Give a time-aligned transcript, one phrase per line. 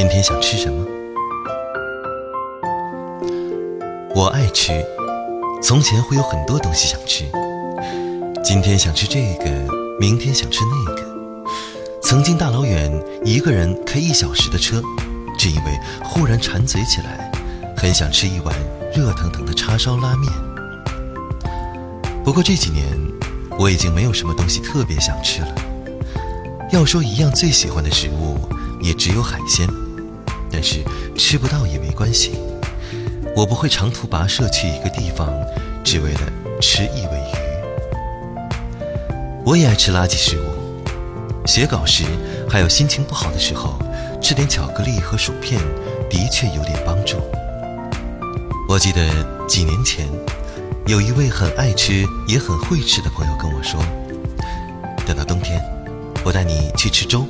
[0.00, 0.86] 今天想吃什么？
[4.14, 4.70] 我爱吃，
[5.60, 7.24] 从前会有很多东西想吃。
[8.44, 9.50] 今天想吃这个，
[9.98, 11.02] 明天想吃那个。
[12.00, 12.88] 曾经大老远
[13.24, 14.80] 一个人开一小时的车，
[15.36, 17.32] 只因为忽然馋嘴起来，
[17.76, 18.54] 很想吃一碗
[18.94, 20.32] 热腾腾的叉烧拉面。
[22.22, 22.86] 不过这几年，
[23.58, 25.52] 我已经没有什么东西特别想吃了。
[26.70, 28.38] 要说一样最喜欢的食物，
[28.80, 29.68] 也只有海鲜。
[30.50, 30.82] 但是
[31.16, 32.32] 吃不到也没关系，
[33.36, 35.32] 我不会长途跋涉去一个地方，
[35.84, 36.20] 只为了
[36.60, 37.38] 吃一尾鱼。
[39.44, 40.44] 我也爱吃垃圾食物，
[41.46, 42.04] 写稿时
[42.48, 43.78] 还有心情不好的时候，
[44.20, 45.60] 吃点巧克力和薯片
[46.10, 47.16] 的确有点帮助。
[48.68, 49.00] 我记得
[49.46, 50.06] 几年前，
[50.86, 53.80] 有一位很爱吃也很会吃的朋友跟我说
[55.06, 55.62] ：“等到冬天，
[56.24, 57.26] 我带你去吃粥，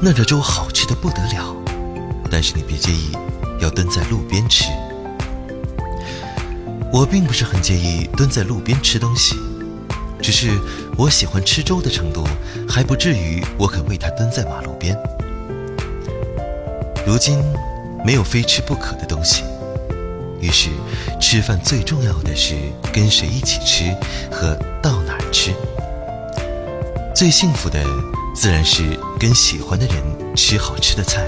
[0.00, 1.54] 那这粥好吃的不得了。”
[2.38, 3.12] 但是你别介意，
[3.60, 4.64] 要蹲在路边吃。
[6.92, 9.36] 我并不是很介意蹲在路边吃东西，
[10.20, 10.50] 只是
[10.98, 12.28] 我喜欢吃粥的程度
[12.68, 14.94] 还不至于我肯为它蹲在马路边。
[17.06, 17.42] 如今
[18.04, 19.42] 没有非吃不可的东西，
[20.38, 20.68] 于是
[21.18, 22.54] 吃饭最重要的是
[22.92, 23.96] 跟谁一起吃
[24.30, 25.54] 和到哪儿吃。
[27.14, 27.82] 最幸福的
[28.34, 28.82] 自然是
[29.18, 29.96] 跟喜欢的人
[30.36, 31.26] 吃好吃的菜。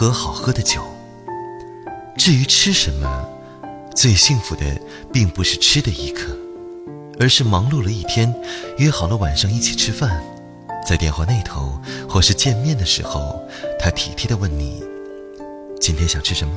[0.00, 0.80] 喝好喝的酒。
[2.16, 3.28] 至于吃什么，
[3.94, 4.64] 最幸福的
[5.12, 6.34] 并不是吃的一刻，
[7.18, 8.34] 而是忙碌了一天，
[8.78, 10.24] 约好了晚上一起吃饭，
[10.88, 11.78] 在电话那头
[12.08, 13.46] 或是见面的时候，
[13.78, 14.82] 他体贴的问你
[15.78, 16.54] ：“今天想吃什么？”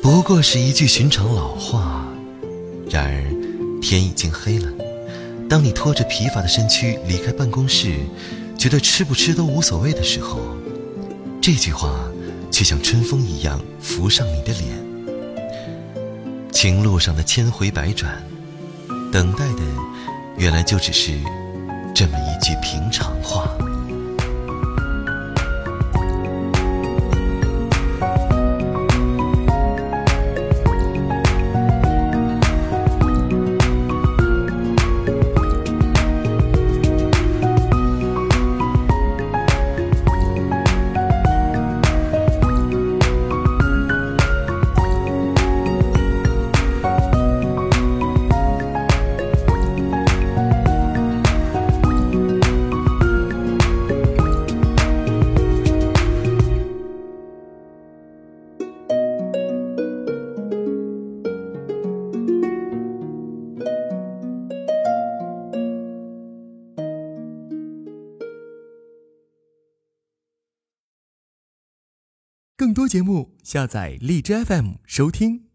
[0.00, 2.06] 不过是一句寻常老话。
[2.88, 4.72] 然而，天已经黑了。
[5.46, 7.98] 当你拖着疲乏的身躯离开办公室，
[8.56, 10.40] 觉得吃不吃都无所谓的时候。
[11.46, 11.90] 这句话，
[12.50, 14.82] 却像春风一样浮上你的脸。
[16.50, 18.10] 情路上的千回百转，
[19.12, 19.60] 等待的，
[20.38, 21.12] 原来就只是
[21.94, 23.03] 这么一句平常
[72.56, 75.48] 更多节目，下载荔枝 FM 收听。